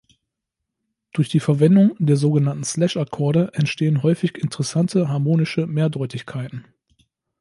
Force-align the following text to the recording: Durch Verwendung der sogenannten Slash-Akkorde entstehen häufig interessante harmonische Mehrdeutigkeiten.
Durch 1.11 1.29
Verwendung 1.43 1.95
der 1.99 2.15
sogenannten 2.17 2.63
Slash-Akkorde 2.63 3.51
entstehen 3.53 4.01
häufig 4.01 4.35
interessante 4.35 5.09
harmonische 5.09 5.67
Mehrdeutigkeiten. 5.67 6.65